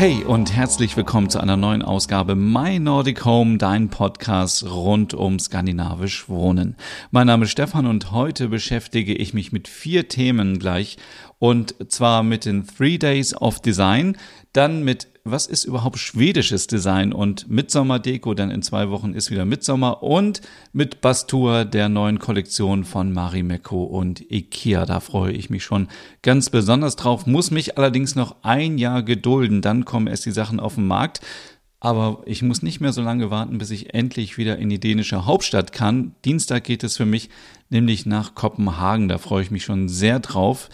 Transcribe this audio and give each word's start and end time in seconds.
Hey 0.00 0.24
und 0.24 0.56
herzlich 0.56 0.96
willkommen 0.96 1.28
zu 1.28 1.40
einer 1.40 1.58
neuen 1.58 1.82
Ausgabe 1.82 2.34
My 2.34 2.78
Nordic 2.78 3.26
Home, 3.26 3.58
dein 3.58 3.90
Podcast 3.90 4.64
rund 4.64 5.12
um 5.12 5.38
skandinavisch 5.38 6.26
Wohnen. 6.26 6.76
Mein 7.10 7.26
Name 7.26 7.44
ist 7.44 7.50
Stefan 7.50 7.84
und 7.84 8.10
heute 8.10 8.48
beschäftige 8.48 9.14
ich 9.14 9.34
mich 9.34 9.52
mit 9.52 9.68
vier 9.68 10.08
Themen 10.08 10.58
gleich 10.58 10.96
und 11.38 11.74
zwar 11.92 12.22
mit 12.22 12.46
den 12.46 12.66
Three 12.66 12.96
Days 12.96 13.34
of 13.34 13.60
Design, 13.60 14.16
dann 14.54 14.84
mit 14.84 15.19
was 15.30 15.46
ist 15.46 15.64
überhaupt 15.64 15.98
schwedisches 15.98 16.66
Design 16.66 17.12
und 17.12 17.48
Mitsommerdeko, 17.50 18.34
denn 18.34 18.50
in 18.50 18.62
zwei 18.62 18.90
Wochen 18.90 19.14
ist 19.14 19.30
wieder 19.30 19.44
Mitsommer 19.44 20.02
und 20.02 20.40
mit 20.72 21.00
Bastur 21.00 21.64
der 21.64 21.88
neuen 21.88 22.18
Kollektion 22.18 22.84
von 22.84 23.12
Marimekko 23.12 23.84
und 23.84 24.30
Ikea. 24.30 24.86
Da 24.86 25.00
freue 25.00 25.32
ich 25.32 25.50
mich 25.50 25.64
schon 25.64 25.88
ganz 26.22 26.50
besonders 26.50 26.96
drauf, 26.96 27.26
muss 27.26 27.50
mich 27.50 27.78
allerdings 27.78 28.14
noch 28.14 28.36
ein 28.42 28.78
Jahr 28.78 29.02
gedulden, 29.02 29.62
dann 29.62 29.84
kommen 29.84 30.06
erst 30.06 30.26
die 30.26 30.32
Sachen 30.32 30.60
auf 30.60 30.74
den 30.76 30.86
Markt. 30.86 31.20
Aber 31.82 32.22
ich 32.26 32.42
muss 32.42 32.62
nicht 32.62 32.80
mehr 32.80 32.92
so 32.92 33.00
lange 33.00 33.30
warten, 33.30 33.56
bis 33.56 33.70
ich 33.70 33.94
endlich 33.94 34.36
wieder 34.36 34.58
in 34.58 34.68
die 34.68 34.78
dänische 34.78 35.24
Hauptstadt 35.24 35.72
kann. 35.72 36.14
Dienstag 36.26 36.64
geht 36.64 36.84
es 36.84 36.98
für 36.98 37.06
mich 37.06 37.30
nämlich 37.70 38.04
nach 38.04 38.34
Kopenhagen. 38.34 39.08
Da 39.08 39.16
freue 39.16 39.42
ich 39.42 39.50
mich 39.50 39.64
schon 39.64 39.88
sehr 39.88 40.20
drauf. 40.20 40.68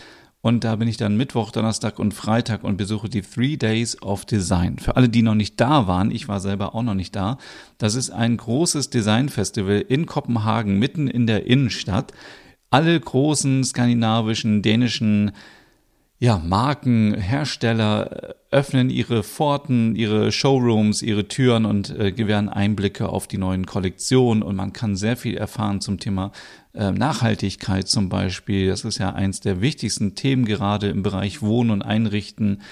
Und 0.47 0.63
da 0.63 0.77
bin 0.77 0.87
ich 0.87 0.97
dann 0.97 1.17
Mittwoch, 1.17 1.51
Donnerstag 1.51 1.99
und 1.99 2.15
Freitag 2.15 2.63
und 2.63 2.77
besuche 2.77 3.09
die 3.09 3.23
Three 3.23 3.57
Days 3.57 4.01
of 4.01 4.25
Design. 4.25 4.79
Für 4.79 4.95
alle, 4.95 5.09
die 5.09 5.23
noch 5.23 5.35
nicht 5.35 5.61
da 5.61 5.89
waren, 5.89 6.13
ich 6.13 6.29
war 6.29 6.39
selber 6.39 6.77
auch 6.77 6.85
noch 6.85 6.95
nicht 6.95 7.17
da, 7.17 7.39
das 7.79 7.97
ist 7.97 8.11
ein 8.11 8.37
großes 8.37 8.89
Designfestival 8.91 9.81
in 9.89 10.07
Kopenhagen, 10.07 10.79
mitten 10.79 11.09
in 11.09 11.27
der 11.27 11.49
Innenstadt. 11.49 12.13
Alle 12.71 13.01
großen 13.01 13.65
skandinavischen, 13.65 14.63
dänischen 14.63 15.33
ja, 16.19 16.39
Marken, 16.39 17.15
Hersteller 17.15 18.31
äh, 18.31 18.35
öffnen 18.51 18.89
ihre 18.89 19.23
Pforten, 19.23 19.95
ihre 19.97 20.33
Showrooms, 20.33 21.03
ihre 21.03 21.29
Türen 21.29 21.67
und 21.67 21.91
äh, 21.91 22.11
gewähren 22.11 22.49
Einblicke 22.49 23.09
auf 23.11 23.27
die 23.27 23.37
neuen 23.37 23.67
Kollektionen 23.67 24.43
und 24.43 24.57
man 24.57 24.73
kann 24.73 24.97
sehr 24.97 25.17
viel 25.17 25.37
erfahren 25.37 25.83
zum 25.83 25.99
Thema 25.99 26.33
äh, 26.73 26.91
Nachhaltigkeit 26.91 27.87
zum 27.89 28.09
Beispiel. 28.09 28.69
Das 28.69 28.85
ist 28.85 28.99
ja 28.99 29.13
eins 29.13 29.41
der 29.41 29.61
wichtigsten 29.61 30.15
Themen 30.15 30.47
gerade 30.47 30.89
im 30.89 31.03
Bereich 31.03 31.43
Wohnen 31.43 31.71
und 31.71 31.83
Einrichten. 31.83 32.63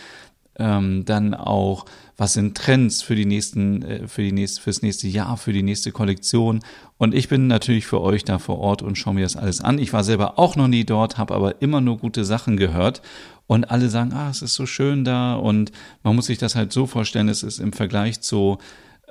Ähm, 0.56 1.04
dann 1.04 1.34
auch, 1.34 1.84
was 2.16 2.34
sind 2.34 2.56
Trends 2.56 3.02
für 3.02 3.16
die 3.16 3.26
nächsten, 3.26 3.82
äh, 3.82 4.06
für 4.06 4.22
die 4.22 4.30
nächste, 4.30 4.62
fürs 4.62 4.82
nächste 4.82 5.08
Jahr, 5.08 5.36
für 5.36 5.52
die 5.52 5.64
nächste 5.64 5.90
Kollektion. 5.90 6.60
Und 6.96 7.12
ich 7.12 7.28
bin 7.28 7.48
natürlich 7.48 7.86
für 7.86 8.00
euch 8.00 8.24
da 8.24 8.38
vor 8.38 8.60
Ort 8.60 8.80
und 8.80 8.96
schaue 8.96 9.14
mir 9.14 9.24
das 9.24 9.36
alles 9.36 9.60
an. 9.60 9.80
Ich 9.80 9.92
war 9.92 10.04
selber 10.04 10.38
auch 10.38 10.54
noch 10.54 10.68
nie 10.68 10.84
dort, 10.84 11.18
habe 11.18 11.34
aber 11.34 11.60
immer 11.60 11.80
nur 11.80 11.98
gute 11.98 12.24
Sachen 12.24 12.56
gehört 12.56 13.02
und 13.46 13.70
alle 13.70 13.88
sagen, 13.88 14.12
ah, 14.12 14.30
es 14.30 14.42
ist 14.42 14.54
so 14.54 14.66
schön 14.66 15.04
da. 15.04 15.34
Und 15.34 15.72
man 16.02 16.16
muss 16.16 16.26
sich 16.26 16.38
das 16.38 16.54
halt 16.54 16.72
so 16.72 16.86
vorstellen, 16.86 17.28
es 17.28 17.42
ist 17.42 17.58
im 17.58 17.72
Vergleich 17.72 18.20
zu 18.20 18.58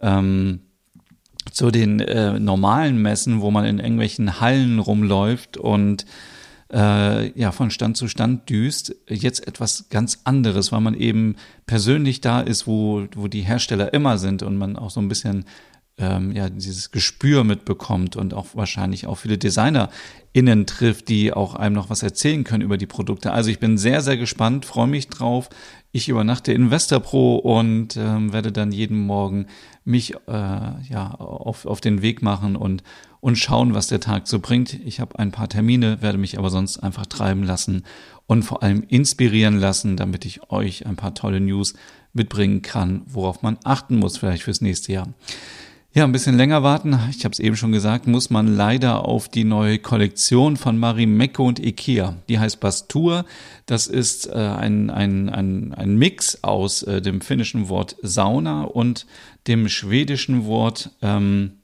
ähm, 0.02 0.62
zu 1.52 1.72
den 1.72 2.00
äh, 2.00 2.40
normalen 2.40 3.02
Messen, 3.02 3.42
wo 3.42 3.52
man 3.52 3.66
in 3.66 3.80
irgendwelchen 3.80 4.40
Hallen 4.40 4.80
rumläuft 4.80 5.58
und 5.58 6.06
äh, 6.72 7.38
ja 7.40 7.52
von 7.52 7.70
Stand 7.70 7.98
zu 7.98 8.08
Stand 8.08 8.50
düst, 8.50 8.96
jetzt 9.08 9.48
etwas 9.48 9.90
ganz 9.90 10.22
anderes, 10.24 10.72
weil 10.72 10.82
man 10.82 10.96
eben 10.96 11.36
persönlich 11.66 12.22
da 12.22 12.42
ist, 12.42 12.66
wo, 12.66 13.06
wo 13.16 13.28
die 13.28 13.42
Hersteller 13.42 13.94
immer 13.94 14.18
sind 14.18 14.42
und 14.42 14.58
man 14.58 14.76
auch 14.76 14.90
so 14.90 15.00
ein 15.02 15.10
bisschen 15.10 15.46
ähm, 15.98 16.32
ja 16.32 16.50
dieses 16.50 16.92
Gespür 16.92 17.44
mitbekommt 17.44 18.16
und 18.16 18.34
auch 18.34 18.48
wahrscheinlich 18.54 19.08
auch 19.08 19.16
viele 19.16 19.38
DesignerInnen 19.38 20.66
trifft, 20.66 21.08
die 21.10 21.34
auch 21.34 21.56
einem 21.56 21.76
noch 21.76 21.90
was 21.90 22.04
erzählen 22.04 22.44
können 22.44 22.64
über 22.64 22.78
die 22.78 22.88
Produkte. 22.88 23.32
Also 23.32 23.50
ich 23.50 23.60
bin 23.60 23.78
sehr, 23.78 24.02
sehr 24.02 24.18
gespannt, 24.18 24.66
freue 24.66 24.88
mich 24.88 25.08
drauf. 25.08 25.50
Ich 25.92 26.10
übernachte 26.10 26.52
in 26.54 26.72
Westerpro 26.72 27.36
und 27.36 27.96
ähm, 27.98 28.34
werde 28.34 28.52
dann 28.52 28.72
jeden 28.72 28.98
Morgen 28.98 29.46
mich 29.86 30.16
äh, 30.16 30.20
ja 30.28 31.12
auf, 31.20 31.66
auf 31.66 31.82
den 31.82 32.02
Weg 32.02 32.22
machen 32.22 32.56
und 32.56 32.84
und 33.24 33.38
schauen, 33.38 33.74
was 33.74 33.88
der 33.88 34.02
Tag 34.02 34.28
so 34.28 34.40
bringt. 34.40 34.74
Ich 34.74 35.00
habe 35.00 35.18
ein 35.18 35.32
paar 35.32 35.48
Termine, 35.48 36.02
werde 36.02 36.18
mich 36.18 36.38
aber 36.38 36.50
sonst 36.50 36.80
einfach 36.80 37.06
treiben 37.06 37.44
lassen 37.44 37.84
und 38.28 38.44
vor 38.44 38.64
allem 38.64 38.84
inspirieren 38.90 39.58
lassen, 39.58 39.96
damit 39.96 40.26
ich 40.26 40.52
euch 40.52 40.86
ein 40.86 40.98
paar 40.98 41.14
tolle 41.14 41.40
News 41.40 41.74
mitbringen 42.12 42.62
kann, 42.62 43.04
worauf 43.06 43.42
man 43.42 43.58
achten 43.64 43.96
muss 43.96 44.18
vielleicht 44.18 44.44
fürs 44.44 44.60
nächste 44.60 44.92
Jahr. 44.92 45.08
Ja, 45.96 46.06
ein 46.06 46.12
bisschen 46.12 46.36
länger 46.36 46.64
warten, 46.64 46.98
ich 47.12 47.24
habe 47.24 47.34
es 47.34 47.40
eben 47.40 47.56
schon 47.56 47.72
gesagt, 47.72 48.08
muss 48.08 48.32
man 48.32 48.48
leider 48.48 49.06
auf 49.06 49.30
die 49.30 49.44
neue 49.44 49.78
Kollektion 49.78 50.58
von 50.58 50.76
Marimekko 50.76 51.46
und 51.46 51.60
Ikea. 51.60 52.16
Die 52.28 52.40
heißt 52.40 52.60
Bastur. 52.60 53.26
Das 53.68 53.86
ist 53.86 54.26
äh, 54.26 54.32
ein, 54.32 54.90
ein, 54.90 55.30
ein, 55.30 55.72
ein 55.76 55.96
Mix 55.96 56.44
aus 56.44 56.82
äh, 56.82 57.00
dem 57.00 57.22
finnischen 57.22 57.70
Wort 57.70 57.96
Sauna 58.02 58.64
und 58.64 59.06
dem 59.46 59.70
schwedischen 59.70 60.48
Wort 60.48 60.90
ähm, 61.04 61.60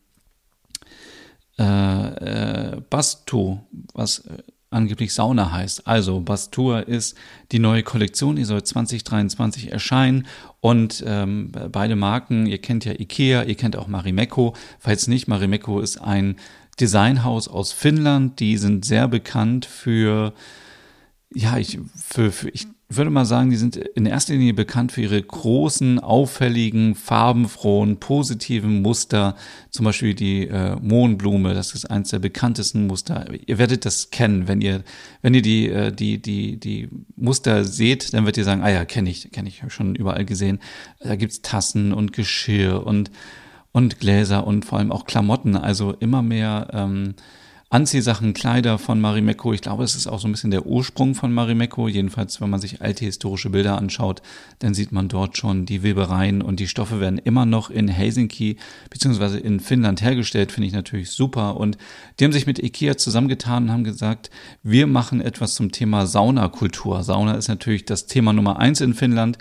äh, 1.58 2.74
äh, 2.74 2.82
Bastu, 2.88 3.62
was 3.96 4.20
äh, 4.20 4.44
angeblich 4.69 5.13
Sauna 5.13 5.52
heißt. 5.52 5.88
Also 5.88 6.22
Bastur 6.22 6.88
ist 6.88 7.18
die 7.52 7.59
neue 7.59 7.84
Kollektion, 7.84 8.35
die 8.35 8.44
soll 8.44 8.63
2023 8.63 9.72
erscheinen 9.72 10.28
und 10.59 11.03
ähm, 11.06 11.52
beide 11.72 11.96
Marken, 11.96 12.46
ihr 12.46 12.59
kennt 12.59 12.85
ja 12.85 12.94
Ikea, 12.94 13.44
ihr 13.44 13.56
kennt 13.56 13.75
auch 13.75 13.88
Marimekko. 13.88 14.56
Falls 14.80 15.07
nicht, 15.07 15.28
Marimekko 15.28 15.80
ist 15.80 15.97
ein 15.97 16.35
Designhaus 16.80 17.47
aus 17.47 17.72
Finnland, 17.72 18.40
die 18.40 18.57
sind 18.57 18.85
sehr 18.85 19.07
bekannt 19.07 19.66
für 19.66 20.34
ja, 21.34 21.57
ich, 21.57 21.80
für, 21.96 22.31
für, 22.31 22.50
ich 22.50 22.68
würde 22.98 23.12
mal 23.12 23.26
sagen, 23.26 23.52
die 23.52 23.56
sind 23.56 23.76
in 23.76 24.08
erster 24.08 24.34
Linie 24.34 24.56
bekannt 24.56 24.92
für 24.92 25.02
ihre 25.02 25.22
großen, 25.22 26.00
auffälligen, 26.00 26.96
farbenfrohen, 26.96 28.00
positiven 28.00 28.82
Muster. 28.82 29.36
Zum 29.70 29.86
Beispiel 29.86 30.16
die 30.16 30.48
äh, 30.48 30.76
Mohnblume, 30.82 31.54
das 31.54 31.76
ist 31.76 31.86
eines 31.86 32.10
der 32.10 32.18
bekanntesten 32.18 32.88
Muster. 32.88 33.28
Ihr 33.46 33.60
werdet 33.60 33.86
das 33.86 34.10
kennen, 34.10 34.48
wenn 34.48 34.62
ihr, 34.62 34.84
wenn 35.22 35.36
ihr 35.36 35.44
die, 35.44 35.70
äh, 35.70 35.92
die, 35.92 36.20
die, 36.20 36.60
die 36.60 36.90
Muster 37.16 37.64
seht, 37.64 38.12
dann 38.14 38.24
werdet 38.24 38.38
ihr 38.38 38.44
sagen, 38.44 38.64
ah 38.64 38.72
ja, 38.72 38.86
kenne 38.86 39.12
ich, 39.12 39.32
kenne 39.32 39.50
ich 39.50 39.62
schon 39.68 39.94
überall 39.94 40.26
gesehen. 40.26 40.58
Da 41.00 41.16
gibt's 41.16 41.44
Tassen 41.44 41.94
und 41.94 42.12
Geschirr 42.12 42.88
und, 42.88 43.12
und 43.72 44.00
Gläser 44.00 44.48
und 44.48 44.66
vor 44.66 44.80
allem 44.80 44.92
auch 44.92 45.06
Klamotten. 45.06 45.56
Also 45.56 45.94
immer 45.94 46.24
mehr 46.24 46.70
ähm, 46.74 47.14
Anziehsachen, 47.72 48.34
Kleider 48.34 48.80
von 48.80 49.00
Marimekko. 49.00 49.53
Ich 49.53 49.62
glaube, 49.62 49.84
es 49.84 49.94
ist 49.94 50.07
auch 50.07 50.19
so 50.19 50.28
ein 50.28 50.31
bisschen 50.31 50.50
der 50.50 50.66
Ursprung 50.66 51.13
von 51.13 51.31
Marimekko. 51.31 51.88
Jedenfalls, 51.88 52.41
wenn 52.41 52.50
man 52.50 52.59
sich 52.59 52.81
alte 52.81 53.06
historische 53.06 53.52
Bilder 53.52 53.78
anschaut, 53.78 54.24
dann 54.57 54.74
sieht 54.74 54.91
man 54.91 55.07
dort 55.07 55.38
schon 55.38 55.68
die 55.68 55.84
Webereien 55.84 56.41
und 56.41 56.59
die 56.59 56.68
Stoffe 56.68 57.00
werden 57.00 57.19
immer 57.19 57.46
noch 57.46 57.69
in 57.69 57.88
Helsinki 57.88 58.57
beziehungsweise 58.90 59.38
in 59.38 59.59
Finnland 59.59 60.02
hergestellt. 60.02 60.52
Finde 60.52 60.66
ich 60.66 60.74
natürlich 60.74 61.12
super. 61.12 61.57
Und 61.57 61.78
die 62.19 62.25
haben 62.25 62.31
sich 62.31 62.47
mit 62.47 62.57
Ikea 62.57 62.97
zusammengetan 62.97 63.66
und 63.66 63.72
haben 63.72 63.84
gesagt, 63.84 64.31
wir 64.63 64.88
machen 64.88 65.22
etwas 65.22 65.53
zum 65.53 65.72
Thema 65.72 66.07
Saunakultur. 66.07 67.03
Sauna 67.03 67.34
ist 67.34 67.50
natürlich 67.50 67.86
das 67.86 68.07
Thema 68.07 68.34
Nummer 68.34 68.57
eins 68.57 68.81
in 68.81 68.96
Finnland. 68.96 69.38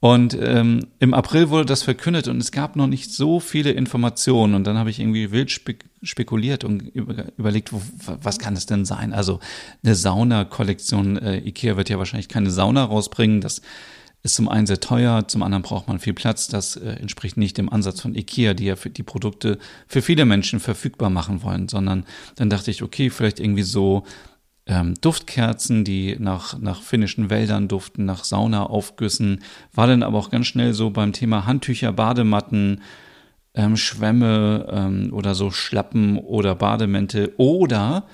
Und 0.00 0.36
ähm, 0.40 0.86
im 0.98 1.14
April 1.14 1.48
wurde 1.48 1.64
das 1.64 1.82
verkündet 1.82 2.28
und 2.28 2.38
es 2.38 2.52
gab 2.52 2.76
noch 2.76 2.86
nicht 2.86 3.10
so 3.12 3.40
viele 3.40 3.72
Informationen. 3.72 4.54
Und 4.54 4.64
dann 4.64 4.76
habe 4.76 4.90
ich 4.90 5.00
irgendwie 5.00 5.30
wild 5.30 5.50
spek 5.50 5.86
spekuliert 6.02 6.62
und 6.62 6.82
überlegt, 6.82 7.72
wo, 7.72 7.82
was 8.04 8.38
kann 8.38 8.54
es 8.54 8.66
denn 8.66 8.84
sein? 8.84 9.12
Also 9.12 9.40
eine 9.82 9.94
Sauna-Kollektion. 9.94 11.16
Äh, 11.16 11.38
Ikea 11.38 11.76
wird 11.76 11.88
ja 11.88 11.98
wahrscheinlich 11.98 12.28
keine 12.28 12.50
Sauna 12.50 12.84
rausbringen. 12.84 13.40
Das 13.40 13.62
ist 14.22 14.34
zum 14.34 14.48
einen 14.48 14.66
sehr 14.66 14.80
teuer, 14.80 15.26
zum 15.26 15.42
anderen 15.42 15.62
braucht 15.62 15.88
man 15.88 15.98
viel 15.98 16.12
Platz. 16.12 16.46
Das 16.48 16.76
äh, 16.76 16.90
entspricht 16.90 17.38
nicht 17.38 17.56
dem 17.56 17.72
Ansatz 17.72 18.00
von 18.00 18.14
Ikea, 18.14 18.54
die 18.54 18.66
ja 18.66 18.76
für 18.76 18.90
die 18.90 19.02
Produkte 19.02 19.58
für 19.88 20.02
viele 20.02 20.26
Menschen 20.26 20.60
verfügbar 20.60 21.10
machen 21.10 21.42
wollen, 21.42 21.68
sondern 21.68 22.04
dann 22.36 22.50
dachte 22.50 22.70
ich, 22.70 22.82
okay, 22.82 23.08
vielleicht 23.08 23.40
irgendwie 23.40 23.62
so 23.62 24.04
ähm, 24.66 24.94
Duftkerzen, 25.00 25.84
die 25.84 26.16
nach, 26.18 26.58
nach 26.58 26.82
finnischen 26.82 27.30
Wäldern 27.30 27.68
duften, 27.68 28.04
nach 28.04 28.24
Saunaaufgüssen, 28.24 29.42
war 29.72 29.86
dann 29.86 30.02
aber 30.02 30.18
auch 30.18 30.30
ganz 30.30 30.46
schnell 30.46 30.74
so 30.74 30.90
beim 30.90 31.12
Thema 31.12 31.46
Handtücher, 31.46 31.92
Badematten, 31.92 32.82
ähm, 33.54 33.76
Schwämme 33.76 34.66
ähm, 34.70 35.12
oder 35.12 35.34
so 35.34 35.50
Schlappen 35.50 36.18
oder 36.18 36.54
Bademäntel 36.54 37.32
oder 37.36 38.06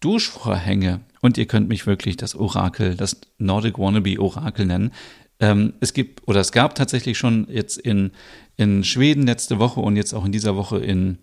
Duschvorhänge. 0.00 1.00
Und 1.20 1.38
ihr 1.38 1.46
könnt 1.46 1.68
mich 1.68 1.86
wirklich 1.86 2.16
das 2.16 2.36
Orakel, 2.36 2.94
das 2.94 3.20
Nordic 3.38 3.78
Wannabe 3.78 4.20
Orakel 4.20 4.66
nennen. 4.66 4.92
Ähm, 5.40 5.74
es 5.80 5.92
gibt 5.92 6.26
oder 6.28 6.40
es 6.40 6.52
gab 6.52 6.74
tatsächlich 6.76 7.18
schon 7.18 7.46
jetzt 7.50 7.78
in, 7.78 8.12
in 8.56 8.84
Schweden 8.84 9.26
letzte 9.26 9.58
Woche 9.58 9.80
und 9.80 9.96
jetzt 9.96 10.14
auch 10.14 10.24
in 10.24 10.32
dieser 10.32 10.56
Woche 10.56 10.78
in 10.78 11.18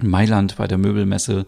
Mailand 0.00 0.56
bei 0.56 0.66
der 0.66 0.78
Möbelmesse 0.78 1.46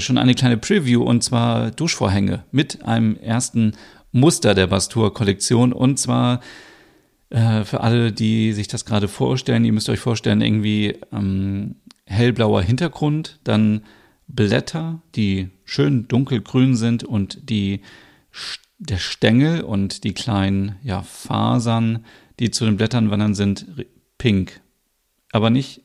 schon 0.00 0.18
eine 0.18 0.34
kleine 0.34 0.58
Preview 0.58 1.02
und 1.02 1.22
zwar 1.22 1.70
Duschvorhänge 1.70 2.44
mit 2.50 2.84
einem 2.84 3.16
ersten 3.16 3.72
Muster 4.12 4.54
der 4.54 4.66
Bastur-Kollektion 4.66 5.72
und 5.72 5.98
zwar 5.98 6.40
äh, 7.30 7.64
für 7.64 7.80
alle, 7.80 8.12
die 8.12 8.52
sich 8.52 8.68
das 8.68 8.84
gerade 8.84 9.08
vorstellen, 9.08 9.64
ihr 9.64 9.72
müsst 9.72 9.88
euch 9.88 10.00
vorstellen, 10.00 10.40
irgendwie 10.40 10.98
ähm, 11.12 11.76
hellblauer 12.06 12.62
Hintergrund, 12.62 13.38
dann 13.44 13.82
Blätter, 14.26 15.00
die 15.14 15.50
schön 15.64 16.08
dunkelgrün 16.08 16.76
sind 16.76 17.04
und 17.04 17.50
die 17.50 17.80
der 18.78 18.98
Stängel 18.98 19.62
und 19.62 20.04
die 20.04 20.14
kleinen 20.14 20.76
ja, 20.82 21.02
Fasern, 21.02 22.04
die 22.38 22.50
zu 22.50 22.64
den 22.64 22.76
Blättern 22.76 23.10
wandern, 23.10 23.34
sind 23.34 23.66
pink. 24.18 24.60
Aber 25.32 25.50
nicht 25.50 25.82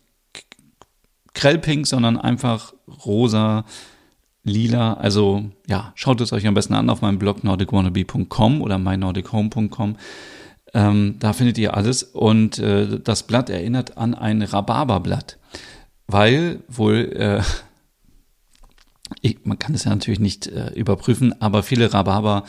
grellpink, 1.33 1.87
sondern 1.87 2.17
einfach 2.17 2.73
rosa, 3.05 3.65
lila. 4.43 4.93
Also 4.93 5.45
ja, 5.67 5.91
schaut 5.95 6.21
es 6.21 6.33
euch 6.33 6.45
am 6.47 6.53
besten 6.53 6.73
an 6.73 6.89
auf 6.89 7.01
meinem 7.01 7.19
Blog 7.19 7.43
nordicwannabe.com 7.43 8.61
oder 8.61 8.77
mynordichome.com. 8.77 9.97
Ähm, 10.73 11.15
da 11.19 11.33
findet 11.33 11.57
ihr 11.57 11.75
alles. 11.75 12.03
Und 12.03 12.59
äh, 12.59 12.99
das 12.99 13.23
Blatt 13.23 13.49
erinnert 13.49 13.97
an 13.97 14.13
ein 14.13 14.41
Rhabarberblatt, 14.41 15.37
weil 16.07 16.61
wohl, 16.67 17.11
äh, 17.15 17.41
ich, 19.21 19.45
man 19.45 19.59
kann 19.59 19.75
es 19.75 19.85
ja 19.85 19.91
natürlich 19.91 20.19
nicht 20.19 20.47
äh, 20.47 20.73
überprüfen, 20.73 21.39
aber 21.41 21.63
viele 21.63 21.93
Rhabarber 21.93 22.43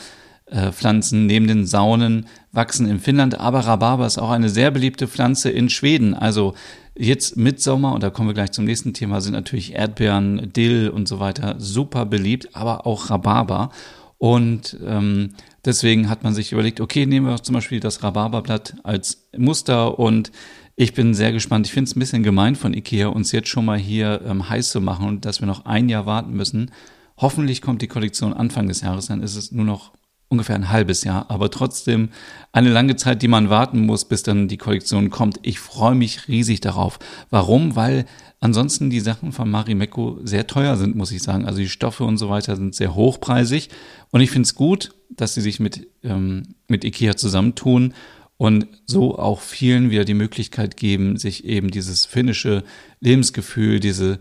Pflanzen 0.71 1.25
neben 1.25 1.47
den 1.47 1.65
Saunen 1.65 2.27
wachsen 2.51 2.87
in 2.87 2.99
Finnland, 2.99 3.39
aber 3.39 3.61
Rhabarber 3.61 4.05
ist 4.05 4.19
auch 4.19 4.29
eine 4.29 4.49
sehr 4.49 4.69
beliebte 4.69 5.07
Pflanze 5.07 5.49
in 5.49 5.69
Schweden. 5.69 6.13
Also 6.13 6.53
jetzt 6.95 7.35
Mitsommer, 7.35 7.93
und 7.93 8.03
da 8.03 8.11
kommen 8.11 8.29
wir 8.29 8.35
gleich 8.35 8.51
zum 8.51 8.65
nächsten 8.65 8.93
Thema, 8.93 9.21
sind 9.21 9.33
natürlich 9.33 9.73
Erdbeeren, 9.73 10.53
Dill 10.53 10.89
und 10.89 11.07
so 11.07 11.19
weiter 11.19 11.55
super 11.57 12.05
beliebt, 12.05 12.49
aber 12.53 12.85
auch 12.85 13.09
Rhabarber. 13.09 13.71
Und 14.17 14.77
ähm, 14.85 15.33
deswegen 15.65 16.09
hat 16.09 16.23
man 16.23 16.33
sich 16.33 16.51
überlegt, 16.51 16.79
okay, 16.79 17.05
nehmen 17.05 17.27
wir 17.27 17.41
zum 17.43 17.53
Beispiel 17.53 17.79
das 17.79 18.03
Rhabarberblatt 18.03 18.75
als 18.83 19.27
Muster 19.35 19.99
und 19.99 20.31
ich 20.77 20.93
bin 20.93 21.13
sehr 21.13 21.31
gespannt. 21.31 21.65
Ich 21.67 21.73
finde 21.73 21.89
es 21.89 21.95
ein 21.95 21.99
bisschen 21.99 22.23
gemein 22.23 22.55
von 22.55 22.73
Ikea, 22.73 23.07
uns 23.07 23.31
jetzt 23.31 23.49
schon 23.49 23.65
mal 23.65 23.77
hier 23.77 24.21
ähm, 24.25 24.47
heiß 24.47 24.69
zu 24.69 24.81
machen 24.81 25.07
und 25.07 25.25
dass 25.25 25.41
wir 25.41 25.47
noch 25.47 25.65
ein 25.65 25.89
Jahr 25.89 26.05
warten 26.05 26.33
müssen. 26.33 26.71
Hoffentlich 27.17 27.61
kommt 27.61 27.81
die 27.81 27.87
Kollektion 27.87 28.33
Anfang 28.33 28.67
des 28.67 28.81
Jahres, 28.81 29.07
dann 29.07 29.23
ist 29.23 29.35
es 29.35 29.51
nur 29.51 29.65
noch 29.65 29.91
ungefähr 30.27 30.55
ein 30.55 30.69
halbes 30.69 31.03
Jahr, 31.03 31.29
aber 31.29 31.51
trotzdem 31.51 32.09
eine 32.51 32.69
lange 32.69 32.95
Zeit, 32.95 33.21
die 33.21 33.27
man 33.27 33.49
warten 33.49 33.85
muss, 33.85 34.05
bis 34.05 34.23
dann 34.23 34.47
die 34.47 34.57
Kollektion 34.57 35.09
kommt. 35.09 35.39
Ich 35.43 35.59
freue 35.59 35.95
mich 35.95 36.27
riesig 36.27 36.61
darauf. 36.61 36.99
Warum? 37.29 37.75
Weil 37.75 38.05
ansonsten 38.39 38.89
die 38.89 38.99
Sachen 38.99 39.31
von 39.31 39.49
Marimekko 39.49 40.19
sehr 40.23 40.47
teuer 40.47 40.77
sind, 40.77 40.95
muss 40.95 41.11
ich 41.11 41.21
sagen. 41.21 41.45
Also 41.45 41.59
die 41.59 41.69
Stoffe 41.69 42.03
und 42.03 42.17
so 42.17 42.29
weiter 42.29 42.55
sind 42.55 42.75
sehr 42.75 42.95
hochpreisig 42.95 43.69
und 44.11 44.21
ich 44.21 44.31
finde 44.31 44.47
es 44.47 44.55
gut, 44.55 44.93
dass 45.09 45.35
sie 45.35 45.41
sich 45.41 45.59
mit, 45.59 45.87
ähm, 46.03 46.55
mit 46.67 46.83
Ikea 46.83 47.15
zusammentun 47.15 47.93
und 48.37 48.67
so 48.85 49.17
auch 49.17 49.41
vielen 49.41 49.91
wieder 49.91 50.05
die 50.05 50.13
Möglichkeit 50.13 50.75
geben, 50.75 51.17
sich 51.17 51.45
eben 51.45 51.71
dieses 51.71 52.05
finnische 52.05 52.63
Lebensgefühl, 52.99 53.79
diese, 53.79 54.19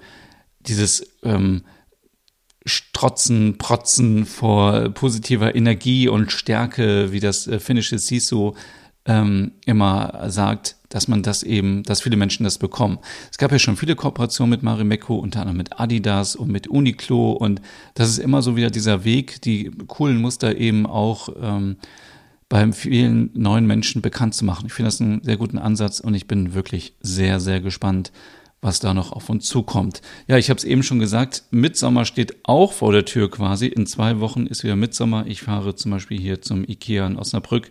dieses 0.61 1.15
ähm, 1.23 1.63
Strotzen, 2.65 3.59
Protzen 3.59 4.25
vor 4.25 4.91
positiver 4.91 5.55
Energie 5.55 6.09
und 6.09 6.33
Stärke, 6.33 7.13
wie 7.13 7.21
das 7.21 7.47
äh, 7.47 7.61
finnische 7.61 7.99
Sisu 7.99 8.55
ähm, 9.07 9.53
immer 9.67 10.31
sagt, 10.31 10.77
dass 10.89 11.09
man 11.09 11.23
das 11.23 11.43
eben, 11.43 11.83
dass 11.83 12.03
viele 12.03 12.17
Menschen 12.17 12.45
das 12.45 12.59
bekommen. 12.59 12.99
Es 13.31 13.37
gab 13.37 13.53
ja 13.53 13.59
schon 13.59 13.77
viele 13.77 13.97
Kooperationen 13.97 14.51
mit 14.51 14.63
Marimekko, 14.63 15.17
unter 15.17 15.41
anderem 15.41 15.59
mit 15.59 15.79
Adidas 15.79 16.37
und 16.37 16.51
mit 16.51 16.69
Uniqlo 16.69 17.33
und 17.33 17.61
das 17.95 18.09
ist 18.09 18.19
immer 18.19 18.41
so 18.43 18.57
wieder 18.57 18.71
dieser 18.71 19.05
Weg, 19.05 19.43
die 19.43 19.71
coolen 19.87 20.21
Muster 20.21 20.57
eben 20.57 20.87
auch 20.87 21.29
ähm, 21.41 21.77
bei 22.49 22.71
vielen 22.73 23.31
neuen 23.35 23.67
Menschen 23.67 24.01
bekannt 24.01 24.35
zu 24.35 24.45
machen. 24.45 24.67
Ich 24.67 24.73
finde 24.73 24.89
das 24.89 25.01
einen 25.01 25.23
sehr 25.23 25.37
guten 25.37 25.59
Ansatz 25.59 26.01
und 26.01 26.15
ich 26.15 26.29
bin 26.29 26.55
wirklich 26.55 26.95
sehr, 27.01 27.41
sehr 27.41 27.61
gespannt, 27.61 28.13
was 28.65 28.81
da 28.81 28.95
noch 28.95 29.13
auf 29.13 29.29
uns 29.29 29.47
zukommt. 29.47 30.01
Ja, 30.27 30.39
ich 30.39 30.49
habe 30.49 30.57
es 30.57 30.65
eben 30.65 30.83
schon 30.83 30.99
gesagt, 30.99 31.45
Mitsommer 31.51 32.07
steht 32.07 32.37
auch 32.45 32.73
vor 32.73 32.93
der 32.93 33.05
Tür 33.05 33.31
quasi. 33.31 33.67
In 33.67 33.87
zwei 33.87 34.21
Wochen 34.21 34.47
ist 34.47 34.65
wieder 34.65 34.75
Mitsommer. 34.75 35.27
Ich 35.27 35.43
fahre 35.43 35.75
zum 35.75 35.91
Beispiel 35.91 36.19
hier 36.19 36.41
zum 36.41 36.65
Ikea 36.65 37.07
in 37.07 37.19
Osnabrück. 37.19 37.69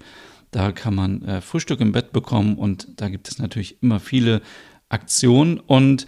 Da 0.51 0.71
kann 0.71 0.93
man 0.93 1.23
äh, 1.23 1.41
Frühstück 1.41 1.81
im 1.81 1.93
Bett 1.93 2.13
bekommen 2.13 2.59
und 2.59 2.87
da 2.97 3.09
gibt 3.09 3.27
es 3.27 3.39
natürlich 3.39 3.81
immer 3.81 3.99
viele 3.99 4.43
Aktionen 4.87 5.59
und 5.59 6.05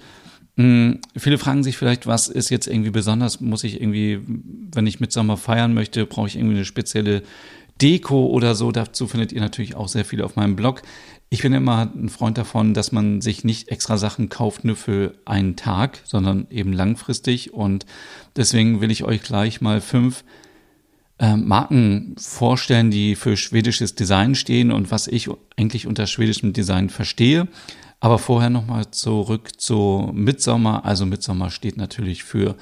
mh, 0.56 0.64
hm, 0.64 1.00
viele 1.18 1.40
fragen 1.40 1.64
sich 1.64 1.78
vielleicht, 1.78 2.06
was 2.06 2.28
ist 2.28 2.52
jetzt 2.52 2.68
irgendwie 2.68 2.92
besonders? 2.92 3.42
Muss 3.42 3.64
ich 3.64 3.82
irgendwie, 3.82 4.22
wenn 4.72 4.86
ich 4.86 5.00
Mitsommer 5.00 5.38
feiern 5.38 5.74
möchte, 5.74 6.06
brauche 6.06 6.28
ich 6.28 6.36
irgendwie 6.36 6.58
eine 6.58 6.66
spezielle 6.66 7.24
Deko 7.82 8.28
oder 8.28 8.56
so. 8.56 8.72
Dazu 8.72 9.08
findet 9.08 9.32
ihr 9.32 9.42
natürlich 9.42 9.76
auch 9.76 9.88
sehr 9.88 10.06
viel 10.06 10.22
auf 10.22 10.36
meinem 10.36 10.56
Blog. 10.56 10.82
Ich 11.30 11.42
bin 11.42 11.54
immer 11.54 11.92
ein 11.96 12.10
Freund 12.10 12.38
davon, 12.38 12.74
dass 12.74 12.92
man 12.92 13.20
sich 13.22 13.44
nicht 13.44 13.70
extra 13.70 13.98
Sachen 13.98 14.30
kauft 14.30 14.64
nur 14.64 14.76
für 14.76 15.14
einen 15.26 15.56
Tag, 15.56 16.00
sondern 16.06 16.48
eben 16.50 16.72
langfristig. 16.72 17.54
Und 17.54 17.86
deswegen 18.36 18.80
will 18.80 18.92
ich 18.92 19.04
euch 19.04 19.22
gleich 19.22 19.60
mal 19.60 19.82
fünf 19.82 20.24
äh, 21.18 21.36
Marken 21.36 22.16
vorstellen, 22.18 22.92
die 22.92 23.16
für 23.16 23.38
schwedisches 23.38 23.96
Design 23.96 24.36
stehen 24.36 24.72
und 24.72 24.92
was 24.92 25.08
ich 25.08 25.30
eigentlich 25.58 25.88
unter 25.88 26.08
schwedischem 26.08 26.54
Design 26.54 26.90
verstehe. 26.90 27.48
Aber 28.00 28.20
vorher 28.20 28.50
nochmal 28.50 28.92
zurück 28.92 29.60
zu 29.60 30.12
Midsommer. 30.14 30.86
Also 30.86 31.06
Midsommer 31.06 31.50
steht 31.50 31.78
natürlich 31.78 32.24
für 32.24 32.56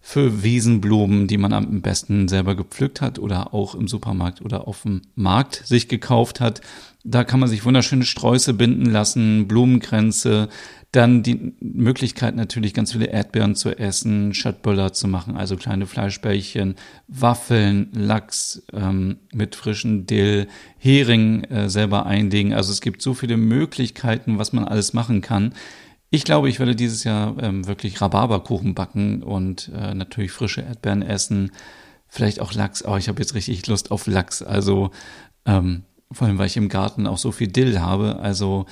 für 0.00 0.42
Wiesenblumen, 0.42 1.26
die 1.26 1.38
man 1.38 1.52
am 1.52 1.82
besten 1.82 2.28
selber 2.28 2.54
gepflückt 2.54 3.00
hat 3.00 3.18
oder 3.18 3.52
auch 3.52 3.74
im 3.74 3.88
Supermarkt 3.88 4.40
oder 4.40 4.66
auf 4.66 4.82
dem 4.82 5.02
Markt 5.14 5.62
sich 5.66 5.88
gekauft 5.88 6.40
hat. 6.40 6.60
Da 7.04 7.24
kann 7.24 7.40
man 7.40 7.48
sich 7.48 7.64
wunderschöne 7.64 8.04
Sträuße 8.04 8.54
binden 8.54 8.86
lassen, 8.86 9.48
Blumenkränze, 9.48 10.48
dann 10.92 11.22
die 11.22 11.52
Möglichkeit 11.60 12.34
natürlich 12.34 12.72
ganz 12.72 12.92
viele 12.92 13.06
Erdbeeren 13.06 13.54
zu 13.54 13.78
essen, 13.78 14.32
Schöttböller 14.32 14.94
zu 14.94 15.06
machen, 15.06 15.36
also 15.36 15.56
kleine 15.56 15.86
Fleischbällchen, 15.86 16.76
Waffeln, 17.08 17.90
Lachs 17.92 18.62
ähm, 18.72 19.18
mit 19.34 19.54
frischen 19.54 20.06
Dill, 20.06 20.48
Hering 20.78 21.44
äh, 21.44 21.68
selber 21.68 22.06
einlegen. 22.06 22.54
Also 22.54 22.72
es 22.72 22.80
gibt 22.80 23.02
so 23.02 23.12
viele 23.12 23.36
Möglichkeiten, 23.36 24.38
was 24.38 24.54
man 24.54 24.64
alles 24.64 24.94
machen 24.94 25.20
kann. 25.20 25.52
Ich 26.10 26.24
glaube, 26.24 26.48
ich 26.48 26.58
werde 26.58 26.74
dieses 26.74 27.04
Jahr 27.04 27.36
ähm, 27.42 27.66
wirklich 27.66 28.00
Rhabarberkuchen 28.00 28.74
backen 28.74 29.22
und 29.22 29.70
äh, 29.74 29.94
natürlich 29.94 30.32
frische 30.32 30.62
Erdbeeren 30.62 31.02
essen. 31.02 31.50
Vielleicht 32.06 32.40
auch 32.40 32.54
Lachs. 32.54 32.82
Oh, 32.84 32.96
ich 32.96 33.08
habe 33.08 33.20
jetzt 33.20 33.34
richtig 33.34 33.66
Lust 33.66 33.90
auf 33.90 34.06
Lachs. 34.06 34.42
Also 34.42 34.90
ähm, 35.44 35.82
vor 36.10 36.26
allem, 36.26 36.38
weil 36.38 36.46
ich 36.46 36.56
im 36.56 36.70
Garten 36.70 37.06
auch 37.06 37.18
so 37.18 37.32
viel 37.32 37.48
Dill 37.48 37.80
habe. 37.80 38.18
Also 38.20 38.64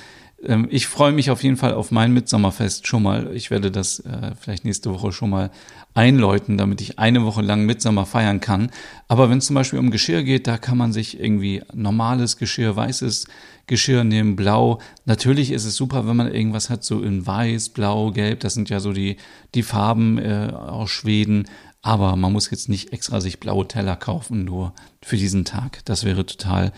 ähm, 0.43 0.67
ich 0.69 0.87
freue 0.87 1.11
mich 1.11 1.31
auf 1.31 1.43
jeden 1.43 1.57
Fall 1.57 1.73
auf 1.73 1.91
mein 1.91 2.13
Mitsommerfest 2.13 2.87
schon 2.87 3.03
mal. 3.03 3.33
Ich 3.33 3.49
werde 3.49 3.71
das 3.71 3.99
äh, 4.01 4.33
vielleicht 4.39 4.65
nächste 4.65 4.91
Woche 4.91 5.11
schon 5.11 5.29
mal 5.29 5.51
einläuten, 5.93 6.57
damit 6.57 6.79
ich 6.81 6.99
eine 6.99 7.25
Woche 7.25 7.41
lang 7.41 7.65
Mitsommer 7.65 8.05
feiern 8.05 8.39
kann. 8.39 8.69
Aber 9.07 9.29
wenn 9.29 9.39
es 9.39 9.47
zum 9.47 9.55
Beispiel 9.55 9.79
um 9.79 9.89
Geschirr 9.89 10.23
geht, 10.23 10.45
da 10.47 10.57
kann 10.57 10.77
man 10.77 10.93
sich 10.93 11.19
irgendwie 11.19 11.63
normales 11.73 12.37
Geschirr, 12.37 12.75
weißes 12.75 13.27
Geschirr 13.65 14.03
nehmen, 14.03 14.35
blau. 14.35 14.79
Natürlich 15.05 15.51
ist 15.51 15.65
es 15.65 15.75
super, 15.75 16.07
wenn 16.07 16.15
man 16.15 16.31
irgendwas 16.31 16.69
hat, 16.69 16.83
so 16.83 17.01
in 17.01 17.25
weiß, 17.25 17.69
blau, 17.69 18.11
gelb. 18.11 18.41
Das 18.41 18.53
sind 18.53 18.69
ja 18.69 18.79
so 18.79 18.93
die, 18.93 19.17
die 19.55 19.63
Farben 19.63 20.19
äh, 20.19 20.51
aus 20.53 20.91
Schweden. 20.91 21.47
Aber 21.81 22.15
man 22.15 22.33
muss 22.33 22.51
jetzt 22.51 22.69
nicht 22.69 22.93
extra 22.93 23.21
sich 23.21 23.39
blaue 23.39 23.67
Teller 23.67 23.95
kaufen, 23.95 24.45
nur 24.45 24.73
für 25.01 25.17
diesen 25.17 25.45
Tag. 25.45 25.81
Das 25.85 26.03
wäre 26.03 26.25
total 26.25 26.73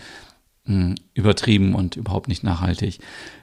mh, 0.64 0.94
übertrieben 1.14 1.74
und 1.74 1.96
überhaupt 1.96 2.28
nicht 2.28 2.42
nachhaltig. 2.44 3.00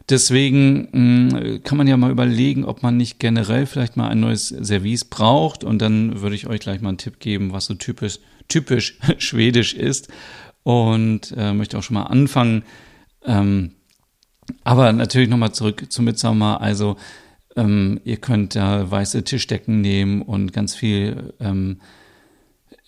Deswegen 0.09 0.87
mh, 0.91 1.59
kann 1.59 1.77
man 1.77 1.87
ja 1.87 1.97
mal 1.97 2.11
überlegen, 2.11 2.63
ob 2.63 2.81
man 2.81 2.95
nicht 2.95 3.19
generell 3.19 3.65
vielleicht 3.65 3.97
mal 3.97 4.07
ein 4.07 4.21
neues 4.21 4.47
Service 4.47 5.03
braucht. 5.03 5.63
Und 5.63 5.81
dann 5.81 6.21
würde 6.21 6.35
ich 6.35 6.47
euch 6.47 6.61
gleich 6.61 6.81
mal 6.81 6.89
einen 6.89 6.97
Tipp 6.97 7.19
geben, 7.19 7.51
was 7.51 7.65
so 7.65 7.73
typisch, 7.73 8.19
typisch 8.47 8.97
schwedisch 9.17 9.73
ist. 9.73 10.07
Und 10.63 11.33
äh, 11.37 11.53
möchte 11.53 11.77
auch 11.77 11.83
schon 11.83 11.95
mal 11.95 12.03
anfangen. 12.03 12.63
Ähm, 13.25 13.71
aber 14.63 14.93
natürlich 14.93 15.29
nochmal 15.29 15.53
zurück 15.53 15.91
zu 15.91 16.01
Midsommer. 16.01 16.61
Also 16.61 16.95
ähm, 17.57 17.99
ihr 18.05 18.17
könnt 18.17 18.55
da 18.55 18.89
weiße 18.89 19.23
Tischdecken 19.23 19.81
nehmen 19.81 20.21
und 20.21 20.53
ganz 20.53 20.75
viel 20.75 21.33
ähm, 21.39 21.81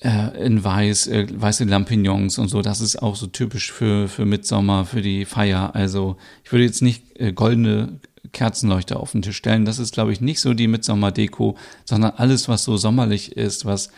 äh, 0.02 0.46
in 0.46 0.64
weiß, 0.64 1.08
äh, 1.08 1.28
weiße 1.30 1.66
Lampignons 1.66 2.38
und 2.38 2.48
so. 2.48 2.62
Das 2.62 2.82
ist 2.82 3.02
auch 3.02 3.16
so 3.16 3.28
typisch 3.28 3.72
für, 3.72 4.08
für 4.08 4.26
Mitsommer, 4.26 4.86
für 4.86 5.02
die 5.02 5.26
Feier. 5.26 5.76
Also 5.76 6.18
ich 6.44 6.52
würde 6.52 6.66
jetzt 6.66 6.82
nicht 6.82 7.20
äh, 7.20 7.34
goldene 7.34 8.00
Kerzenleuchter 8.32 9.00
auf 9.00 9.12
den 9.12 9.22
Tisch 9.22 9.38
stellen. 9.38 9.66
Das 9.66 9.80
ist, 9.80 9.94
glaube 9.94 10.12
ich, 10.12 10.22
nicht 10.22 10.40
so 10.40 10.54
die 10.54 10.68
Mitsommer-Deko, 10.68 11.58
sondern 11.86 12.12
alles, 12.16 12.48
was 12.48 12.64
so 12.64 12.78
sommerlich 12.78 13.36
ist, 13.36 13.66
was 13.66 13.90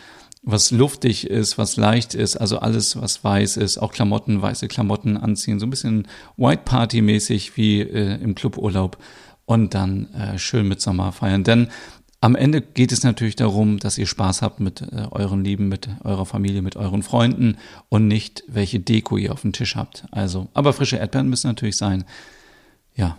was 0.44 0.72
luftig 0.72 1.30
ist, 1.30 1.58
was 1.58 1.78
leicht 1.78 2.16
ist, 2.16 2.36
also 2.36 2.58
alles, 2.58 3.00
was 3.00 3.24
weiß 3.24 3.58
ist, 3.58 3.78
auch 3.78 3.92
Klamotten, 3.92 4.42
weiße 4.42 4.68
Klamotten 4.68 5.18
anziehen, 5.18 5.60
so 5.60 5.68
ein 5.68 5.70
bisschen 5.70 6.08
White 6.36 6.64
Party 6.66 7.02
mäßig 7.02 7.58
wie 7.58 7.82
äh, 7.82 8.20
im 8.22 8.34
Cluburlaub 8.34 8.98
und 9.46 9.76
dann 9.76 10.12
äh, 10.14 10.40
schön 10.40 10.68
mit 10.68 10.82
Sommer 10.82 11.12
feiern. 11.12 11.44
Denn 11.44 11.68
am 12.22 12.36
Ende 12.36 12.62
geht 12.62 12.92
es 12.92 13.04
natürlich 13.04 13.36
darum, 13.36 13.80
dass 13.80 13.98
ihr 13.98 14.06
Spaß 14.06 14.44
habt 14.44 14.60
mit 14.60 14.82
äh, 14.82 15.08
euren 15.10 15.44
Lieben, 15.44 15.68
mit 15.68 15.90
eurer 16.04 16.28
Familie, 16.28 16.62
mit 16.62 16.76
euren 16.76 17.02
Freunden 17.02 17.58
und 17.90 18.08
nicht 18.08 18.44
welche 18.48 18.80
Deko 18.80 19.18
ihr 19.18 19.34
auf 19.34 19.42
dem 19.42 19.54
Tisch 19.54 19.76
habt. 19.76 20.06
Also, 20.12 20.48
aber 20.54 20.72
frische 20.72 20.98
Erdbeeren 20.98 21.30
müssen 21.30 21.48
natürlich 21.48 21.78
sein. 21.78 22.06
Ja, 22.96 23.18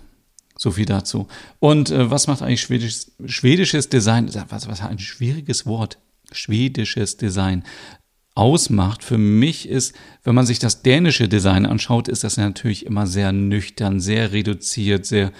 so 0.56 0.70
viel 0.70 0.86
dazu. 0.86 1.26
Und 1.58 1.90
äh, 1.90 2.10
was 2.10 2.28
macht 2.28 2.42
eigentlich 2.42 2.60
schwedisch, 2.60 3.06
schwedisches 3.26 3.88
Design? 3.88 4.30
Was, 4.48 4.68
was 4.68 4.80
ein 4.80 5.00
schwieriges 5.00 5.66
Wort. 5.66 5.98
Schwedisches 6.30 7.16
Design 7.16 7.64
ausmacht 8.34 9.02
für 9.04 9.18
mich 9.18 9.68
ist, 9.68 9.94
wenn 10.22 10.34
man 10.34 10.46
sich 10.46 10.58
das 10.60 10.82
dänische 10.82 11.28
Design 11.28 11.66
anschaut, 11.66 12.08
ist 12.08 12.24
das 12.24 12.36
natürlich 12.36 12.86
immer 12.86 13.06
sehr 13.06 13.32
nüchtern, 13.32 14.00
sehr 14.00 14.32
reduziert, 14.32 15.04
sehr 15.06 15.32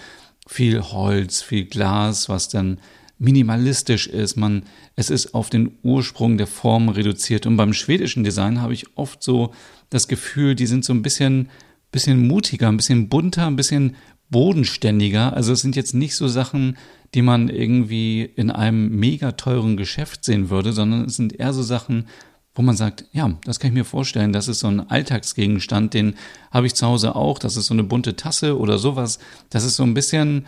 viel 0.47 0.83
Holz, 0.83 1.42
viel 1.42 1.64
Glas, 1.64 2.28
was 2.28 2.49
dann 2.49 2.78
minimalistisch 3.23 4.09
ist. 4.09 4.37
Man, 4.37 4.64
es 4.97 5.09
ist 5.09 5.35
auf 5.35 5.49
den 5.49 5.79
Ursprung 5.83 6.38
der 6.38 6.49
Form 6.49 6.88
reduziert. 6.88 7.47
Und 7.47 7.57
beim 7.57 7.73
schwedischen 7.73 8.25
Design 8.25 8.61
habe 8.61 8.75
ich 8.75 8.97
oft 8.97 9.23
so 9.23 9.52
das 9.91 10.09
Gefühl, 10.09 10.55
die 10.55 10.67
sind 10.67 10.85
so 10.85 10.93
ein 10.93 11.02
bisschen, 11.02 11.49
bisschen 11.93 12.26
mutiger, 12.26 12.69
ein 12.69 12.76
bisschen 12.76 13.09
bunter, 13.09 13.47
ein 13.47 13.57
bisschen 13.57 13.95
bodenständiger. 14.31 15.35
Also 15.35 15.52
es 15.52 15.61
sind 15.61 15.76
jetzt 15.76 15.95
nicht 15.95 16.17
so 16.17 16.26
Sachen, 16.26 16.76
die 17.14 17.23
man 17.23 17.49
irgendwie 17.49 18.23
in 18.23 18.50
einem 18.50 18.99
mega 18.99 19.33
teuren 19.33 19.76
Geschäft 19.76 20.25
sehen 20.25 20.50
würde, 20.50 20.73
sondern 20.73 21.05
es 21.05 21.17
sind 21.17 21.38
eher 21.38 21.52
so 21.52 21.62
Sachen, 21.62 22.07
wo 22.55 22.62
man 22.62 22.76
sagt, 22.76 23.05
ja, 23.12 23.38
das 23.45 23.61
kann 23.61 23.69
ich 23.69 23.75
mir 23.75 23.85
vorstellen, 23.85 24.33
das 24.33 24.49
ist 24.49 24.59
so 24.59 24.67
ein 24.67 24.81
Alltagsgegenstand, 24.81 25.95
den 25.95 26.14
habe 26.50 26.67
ich 26.67 26.75
zu 26.75 26.87
Hause 26.87 27.14
auch, 27.14 27.38
das 27.38 27.57
ist 27.57 27.67
so 27.67 27.75
eine 27.75 27.85
bunte 27.85 28.17
Tasse 28.17 28.59
oder 28.59 28.79
sowas. 28.79 29.19
Das 29.49 29.64
ist 29.64 29.76
so 29.76 29.85
ein 29.85 29.95
bisschen, 29.95 30.47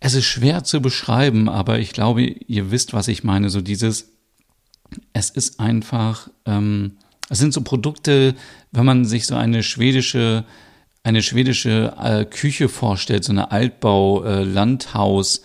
es 0.00 0.14
ist 0.14 0.26
schwer 0.26 0.64
zu 0.64 0.80
beschreiben, 0.80 1.48
aber 1.48 1.78
ich 1.78 1.92
glaube, 1.92 2.22
ihr 2.22 2.70
wisst, 2.70 2.92
was 2.92 3.08
ich 3.08 3.24
meine. 3.24 3.50
So 3.50 3.60
dieses, 3.60 4.12
es 5.12 5.30
ist 5.30 5.60
einfach, 5.60 6.30
ähm, 6.46 6.98
es 7.28 7.38
sind 7.38 7.52
so 7.52 7.62
Produkte, 7.62 8.34
wenn 8.72 8.86
man 8.86 9.04
sich 9.04 9.26
so 9.26 9.34
eine 9.34 9.62
schwedische, 9.62 10.44
eine 11.02 11.22
schwedische 11.22 11.94
äh, 12.00 12.24
Küche 12.24 12.68
vorstellt, 12.68 13.24
so 13.24 13.32
eine 13.32 13.50
Altbau-Landhaus. 13.50 15.38
Äh, 15.38 15.42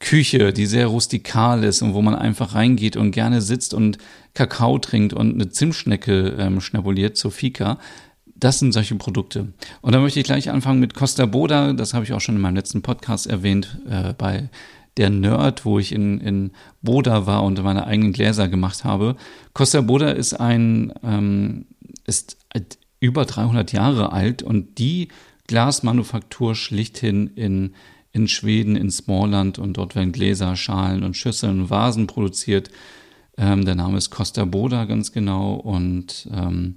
Küche, 0.00 0.52
die 0.52 0.66
sehr 0.66 0.86
rustikal 0.86 1.62
ist 1.62 1.82
und 1.82 1.94
wo 1.94 2.02
man 2.02 2.14
einfach 2.14 2.54
reingeht 2.54 2.96
und 2.96 3.12
gerne 3.12 3.42
sitzt 3.42 3.74
und 3.74 3.98
Kakao 4.32 4.78
trinkt 4.78 5.12
und 5.12 5.34
eine 5.34 5.50
Zimtschnecke 5.50 6.36
ähm, 6.38 6.60
schnabuliert 6.60 7.16
zur 7.16 7.30
Fika. 7.30 7.78
Das 8.40 8.58
sind 8.58 8.72
solche 8.72 8.94
Produkte. 8.94 9.52
Und 9.82 9.94
da 9.94 10.00
möchte 10.00 10.18
ich 10.18 10.24
gleich 10.24 10.50
anfangen 10.50 10.80
mit 10.80 10.94
Costa 10.94 11.26
Boda. 11.26 11.74
Das 11.74 11.92
habe 11.92 12.04
ich 12.04 12.14
auch 12.14 12.20
schon 12.20 12.36
in 12.36 12.40
meinem 12.40 12.56
letzten 12.56 12.80
Podcast 12.80 13.26
erwähnt, 13.26 13.78
äh, 13.88 14.14
bei 14.14 14.48
der 14.96 15.10
Nerd, 15.10 15.64
wo 15.66 15.78
ich 15.78 15.92
in, 15.92 16.20
in 16.20 16.50
Boda 16.80 17.26
war 17.26 17.44
und 17.44 17.62
meine 17.62 17.86
eigenen 17.86 18.12
Gläser 18.12 18.48
gemacht 18.48 18.84
habe. 18.84 19.16
Costa 19.52 19.82
Boda 19.82 20.10
ist 20.10 20.34
ein, 20.34 20.92
ähm, 21.04 21.66
ist 22.06 22.38
über 22.98 23.26
300 23.26 23.72
Jahre 23.72 24.12
alt 24.12 24.42
und 24.42 24.78
die 24.78 25.08
Glasmanufaktur 25.46 26.54
schlichthin 26.54 27.28
in, 27.34 27.74
in 28.12 28.26
Schweden, 28.26 28.74
in 28.74 28.90
Smallland 28.90 29.58
und 29.58 29.74
dort 29.74 29.94
werden 29.94 30.12
Gläser, 30.12 30.56
Schalen 30.56 31.02
und 31.02 31.16
Schüsseln 31.16 31.60
und 31.60 31.70
Vasen 31.70 32.06
produziert. 32.06 32.70
Ähm, 33.36 33.64
der 33.64 33.74
Name 33.74 33.98
ist 33.98 34.10
Costa 34.10 34.44
Boda 34.44 34.86
ganz 34.86 35.12
genau 35.12 35.54
und 35.54 36.28
ähm, 36.32 36.76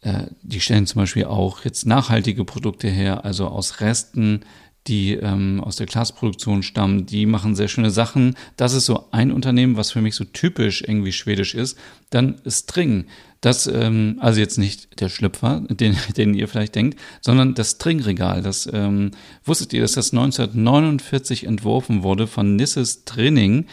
äh, 0.00 0.24
die 0.42 0.60
stellen 0.60 0.86
zum 0.86 1.02
Beispiel 1.02 1.24
auch 1.24 1.64
jetzt 1.64 1.86
nachhaltige 1.86 2.44
Produkte 2.44 2.88
her, 2.88 3.24
also 3.24 3.48
aus 3.48 3.80
Resten, 3.80 4.40
die 4.86 5.14
ähm, 5.14 5.60
aus 5.62 5.76
der 5.76 5.86
Glasproduktion 5.86 6.62
stammen. 6.62 7.04
Die 7.04 7.26
machen 7.26 7.54
sehr 7.54 7.68
schöne 7.68 7.90
Sachen. 7.90 8.36
Das 8.56 8.72
ist 8.72 8.86
so 8.86 9.08
ein 9.10 9.30
Unternehmen, 9.32 9.76
was 9.76 9.92
für 9.92 10.00
mich 10.00 10.14
so 10.14 10.24
typisch 10.24 10.82
irgendwie 10.82 11.12
schwedisch 11.12 11.54
ist. 11.54 11.78
Dann 12.10 12.40
String. 12.46 13.06
Das, 13.40 13.66
ähm, 13.66 14.16
also 14.20 14.40
jetzt 14.40 14.58
nicht 14.58 15.00
der 15.00 15.10
Schlüpfer, 15.10 15.62
den, 15.68 15.96
den 16.16 16.34
ihr 16.34 16.48
vielleicht 16.48 16.74
denkt, 16.74 16.98
sondern 17.20 17.54
das 17.54 17.72
Stringregal. 17.72 18.42
Das 18.42 18.68
ähm, 18.72 19.10
wusstet 19.44 19.72
ihr, 19.72 19.82
dass 19.82 19.92
das 19.92 20.12
1949 20.12 21.44
entworfen 21.44 22.02
wurde 22.02 22.26
von 22.26 22.56
Nisses 22.56 23.04
Training 23.04 23.66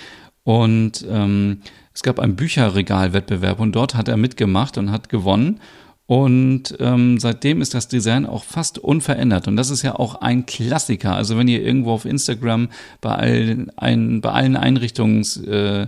und 0.43 1.05
ähm, 1.09 1.61
es 1.93 2.03
gab 2.03 2.19
einen 2.19 2.35
Bücherregalwettbewerb 2.35 3.59
und 3.59 3.71
dort 3.71 3.95
hat 3.95 4.09
er 4.09 4.17
mitgemacht 4.17 4.77
und 4.77 4.91
hat 4.91 5.09
gewonnen. 5.09 5.61
Und 6.07 6.75
ähm, 6.79 7.19
seitdem 7.19 7.61
ist 7.61 7.73
das 7.73 7.87
Design 7.87 8.27
auch 8.27 8.43
fast 8.43 8.77
unverändert. 8.77 9.47
Und 9.47 9.55
das 9.55 9.71
ist 9.71 9.81
ja 9.81 9.95
auch 9.95 10.15
ein 10.15 10.45
Klassiker. 10.45 11.15
Also 11.15 11.37
wenn 11.37 11.47
ihr 11.47 11.63
irgendwo 11.63 11.93
auf 11.93 12.05
Instagram 12.05 12.69
bei 13.01 13.15
allen, 13.15 13.71
ein, 13.77 14.21
bei 14.21 14.31
allen 14.31 14.55
Einrichtungs 14.55 15.37
äh, 15.37 15.87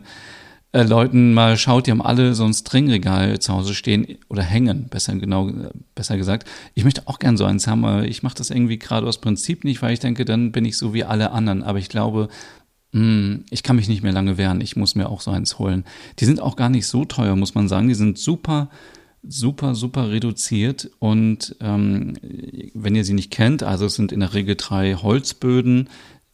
äh, 0.72 0.84
Leuten 0.84 1.34
mal 1.36 1.56
schaut, 1.56 1.86
die 1.86 1.92
haben 1.92 2.02
alle 2.02 2.34
so 2.34 2.46
ein 2.46 2.54
Stringregal 2.54 3.38
zu 3.40 3.54
Hause 3.54 3.76
stehen 3.76 4.18
oder 4.28 4.42
hängen, 4.42 4.90
besser 4.90 5.16
genau, 5.16 5.52
besser 5.94 6.18
gesagt. 6.18 6.48
Ich 6.74 6.84
möchte 6.84 7.08
auch 7.08 7.20
gern 7.20 7.38
so 7.38 7.46
eins 7.46 7.68
haben, 7.68 7.86
aber 7.86 8.06
ich 8.06 8.24
mache 8.24 8.36
das 8.36 8.50
irgendwie 8.50 8.80
gerade 8.80 9.06
aus 9.06 9.22
Prinzip 9.22 9.64
nicht, 9.64 9.84
weil 9.84 9.94
ich 9.94 10.00
denke, 10.00 10.26
dann 10.26 10.52
bin 10.52 10.66
ich 10.66 10.78
so 10.78 10.96
wie 10.96 11.04
alle 11.04 11.32
anderen. 11.32 11.62
Aber 11.62 11.78
ich 11.78 11.90
glaube, 11.90 12.28
hm, 12.92 13.46
ich 13.52 13.62
kann 13.62 13.76
mich 13.76 13.88
nicht 13.88 14.02
mehr 14.02 14.14
lange 14.14 14.40
wehren. 14.40 14.62
Ich 14.62 14.76
muss 14.76 14.96
mir 14.96 15.10
auch 15.10 15.22
so 15.22 15.30
eins 15.30 15.60
holen. 15.60 15.86
Die 16.18 16.26
sind 16.26 16.42
auch 16.42 16.56
gar 16.56 16.70
nicht 16.70 16.88
so 16.88 17.06
teuer, 17.06 17.36
muss 17.36 17.54
man 17.54 17.68
sagen. 17.68 17.88
Die 17.88 17.94
sind 17.94 18.18
super 18.18 18.70
super, 19.28 19.76
super 19.76 20.10
reduziert. 20.10 20.90
Und 21.00 21.56
ähm, 21.62 22.18
wenn 22.74 22.96
ihr 22.96 23.04
sie 23.04 23.14
nicht 23.14 23.32
kennt, 23.32 23.64
also 23.64 23.86
es 23.86 23.96
sind 23.96 24.12
in 24.12 24.20
der 24.20 24.34
Regel 24.34 24.56
drei 24.56 24.96
Holzböden, 24.96 25.90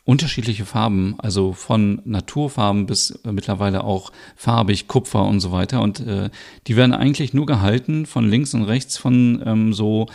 unterschiedliche 0.06 0.66
Farben, 0.66 1.16
also 1.18 1.54
von 1.54 2.02
Naturfarben 2.04 2.86
bis 2.86 3.12
äh, 3.24 3.32
mittlerweile 3.32 3.84
auch 3.84 4.12
farbig, 4.36 4.88
Kupfer 4.88 5.24
und 5.24 5.40
so 5.40 5.52
weiter. 5.52 5.82
Und 5.82 6.02
äh, 6.02 6.30
die 6.68 6.76
werden 6.76 6.94
eigentlich 6.94 7.34
nur 7.34 7.46
gehalten 7.46 8.06
von 8.06 8.30
links 8.30 8.54
und 8.54 8.64
rechts 8.64 8.98
von 8.98 9.42
ähm, 9.46 9.74
so 9.74 10.08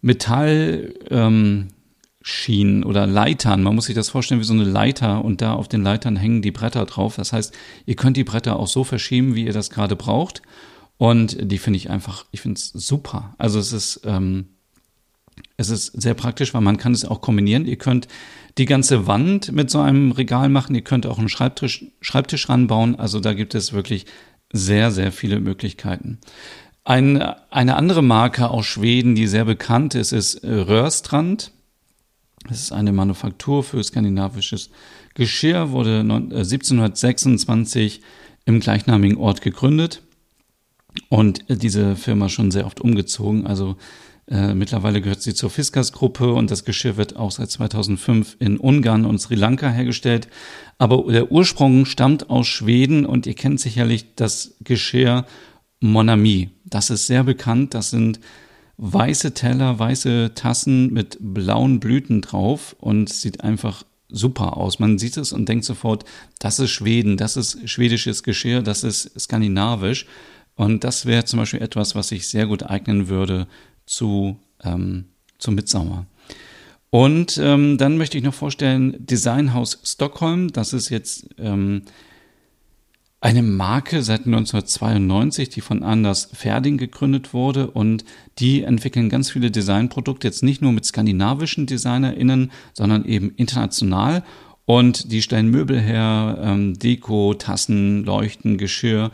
Metall. 0.00 0.94
Ähm, 1.10 1.68
Schienen 2.28 2.82
oder 2.82 3.06
Leitern. 3.06 3.62
Man 3.62 3.76
muss 3.76 3.84
sich 3.84 3.94
das 3.94 4.08
vorstellen 4.08 4.40
wie 4.40 4.44
so 4.44 4.52
eine 4.52 4.64
Leiter 4.64 5.24
und 5.24 5.42
da 5.42 5.52
auf 5.52 5.68
den 5.68 5.84
Leitern 5.84 6.16
hängen 6.16 6.42
die 6.42 6.50
Bretter 6.50 6.84
drauf. 6.84 7.14
Das 7.14 7.32
heißt, 7.32 7.54
ihr 7.86 7.94
könnt 7.94 8.16
die 8.16 8.24
Bretter 8.24 8.58
auch 8.58 8.66
so 8.66 8.82
verschieben, 8.82 9.36
wie 9.36 9.44
ihr 9.44 9.52
das 9.52 9.70
gerade 9.70 9.94
braucht. 9.94 10.42
Und 10.98 11.36
die 11.40 11.58
finde 11.58 11.76
ich 11.76 11.90
einfach, 11.90 12.24
ich 12.30 12.40
finde 12.40 12.58
es 12.58 12.68
super. 12.68 13.34
Also 13.38 13.58
es 13.58 13.72
ist, 13.72 14.00
ähm, 14.04 14.46
es 15.56 15.70
ist 15.70 16.00
sehr 16.00 16.14
praktisch, 16.14 16.54
weil 16.54 16.62
man 16.62 16.78
kann 16.78 16.92
es 16.92 17.04
auch 17.04 17.20
kombinieren. 17.20 17.66
Ihr 17.66 17.76
könnt 17.76 18.08
die 18.58 18.64
ganze 18.64 19.06
Wand 19.06 19.52
mit 19.52 19.70
so 19.70 19.80
einem 19.80 20.12
Regal 20.12 20.48
machen. 20.48 20.74
Ihr 20.74 20.84
könnt 20.84 21.06
auch 21.06 21.18
einen 21.18 21.28
Schreibtisch, 21.28 21.84
Schreibtisch 22.00 22.48
ranbauen. 22.48 22.96
Also 22.96 23.20
da 23.20 23.34
gibt 23.34 23.54
es 23.54 23.72
wirklich 23.72 24.06
sehr, 24.52 24.90
sehr 24.90 25.12
viele 25.12 25.40
Möglichkeiten. 25.40 26.18
Ein, 26.84 27.20
eine 27.20 27.76
andere 27.76 28.02
Marke 28.02 28.48
aus 28.48 28.64
Schweden, 28.66 29.14
die 29.14 29.26
sehr 29.26 29.44
bekannt 29.44 29.94
ist, 29.94 30.12
ist 30.12 30.42
Rörstrand. 30.44 31.52
Das 32.48 32.60
ist 32.60 32.72
eine 32.72 32.92
Manufaktur 32.92 33.64
für 33.64 33.82
skandinavisches 33.82 34.70
Geschirr, 35.14 35.72
wurde 35.72 36.00
1726 36.00 37.98
äh, 37.98 38.02
im 38.44 38.60
gleichnamigen 38.60 39.16
Ort 39.18 39.40
gegründet. 39.42 40.02
Und 41.08 41.44
diese 41.48 41.96
Firma 41.96 42.28
schon 42.28 42.50
sehr 42.50 42.66
oft 42.66 42.80
umgezogen. 42.80 43.46
Also 43.46 43.76
äh, 44.28 44.54
mittlerweile 44.54 45.00
gehört 45.00 45.22
sie 45.22 45.34
zur 45.34 45.50
Fiskas-Gruppe 45.50 46.32
und 46.32 46.50
das 46.50 46.64
Geschirr 46.64 46.96
wird 46.96 47.16
auch 47.16 47.30
seit 47.30 47.50
2005 47.50 48.36
in 48.40 48.58
Ungarn 48.58 49.04
und 49.04 49.18
Sri 49.18 49.36
Lanka 49.36 49.70
hergestellt. 49.70 50.28
Aber 50.78 51.10
der 51.12 51.30
Ursprung 51.30 51.86
stammt 51.86 52.28
aus 52.28 52.48
Schweden 52.48 53.06
und 53.06 53.26
ihr 53.26 53.34
kennt 53.34 53.60
sicherlich 53.60 54.14
das 54.16 54.56
Geschirr 54.60 55.26
Monami. 55.80 56.50
Das 56.64 56.90
ist 56.90 57.06
sehr 57.06 57.22
bekannt. 57.22 57.74
Das 57.74 57.90
sind 57.90 58.18
weiße 58.78 59.32
Teller, 59.32 59.78
weiße 59.78 60.32
Tassen 60.34 60.92
mit 60.92 61.18
blauen 61.20 61.80
Blüten 61.80 62.20
drauf 62.20 62.76
und 62.78 63.08
sieht 63.08 63.42
einfach 63.42 63.84
super 64.08 64.56
aus. 64.56 64.78
Man 64.78 64.98
sieht 64.98 65.16
es 65.16 65.32
und 65.32 65.48
denkt 65.48 65.64
sofort, 65.64 66.04
das 66.38 66.58
ist 66.58 66.70
Schweden, 66.70 67.16
das 67.16 67.36
ist 67.36 67.68
schwedisches 67.68 68.22
Geschirr, 68.22 68.62
das 68.62 68.84
ist 68.84 69.18
skandinavisch. 69.18 70.06
Und 70.56 70.84
das 70.84 71.06
wäre 71.06 71.24
zum 71.24 71.38
Beispiel 71.38 71.62
etwas, 71.62 71.94
was 71.94 72.08
sich 72.08 72.28
sehr 72.28 72.46
gut 72.46 72.64
eignen 72.64 73.08
würde 73.08 73.46
zu, 73.84 74.38
ähm, 74.64 75.04
zu 75.38 75.52
Mitsommer. 75.52 76.06
Und 76.90 77.38
ähm, 77.38 77.76
dann 77.78 77.98
möchte 77.98 78.16
ich 78.16 78.24
noch 78.24 78.34
vorstellen, 78.34 78.96
Designhaus 78.98 79.78
Stockholm. 79.84 80.52
Das 80.52 80.72
ist 80.72 80.88
jetzt 80.88 81.28
ähm, 81.38 81.82
eine 83.20 83.42
Marke 83.42 84.02
seit 84.02 84.24
1992, 84.26 85.50
die 85.50 85.60
von 85.60 85.82
Anders 85.82 86.30
Ferding 86.32 86.78
gegründet 86.78 87.34
wurde 87.34 87.70
und 87.70 88.04
die 88.38 88.62
entwickeln 88.62 89.08
ganz 89.08 89.30
viele 89.30 89.50
Designprodukte, 89.50 90.28
jetzt 90.28 90.42
nicht 90.42 90.62
nur 90.62 90.72
mit 90.72 90.86
skandinavischen 90.86 91.66
DesignerInnen, 91.66 92.50
sondern 92.72 93.04
eben 93.04 93.30
international. 93.36 94.22
Und 94.64 95.12
die 95.12 95.22
stellen 95.22 95.50
Möbel 95.50 95.80
her, 95.80 96.38
ähm, 96.40 96.78
Deko, 96.78 97.34
Tassen, 97.34 98.04
Leuchten, 98.04 98.58
Geschirr 98.58 99.12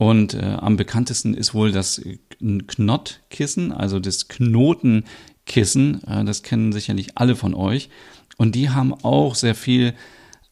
Und 0.00 0.32
äh, 0.32 0.56
am 0.58 0.78
bekanntesten 0.78 1.34
ist 1.34 1.52
wohl 1.52 1.72
das 1.72 2.00
Knottkissen, 2.40 3.70
also 3.70 4.00
das 4.00 4.28
Knotenkissen. 4.28 6.02
Äh, 6.04 6.24
das 6.24 6.42
kennen 6.42 6.72
sicherlich 6.72 7.18
alle 7.18 7.36
von 7.36 7.52
euch. 7.52 7.90
Und 8.38 8.54
die 8.54 8.70
haben 8.70 8.94
auch 8.94 9.34
sehr 9.34 9.54
viel 9.54 9.92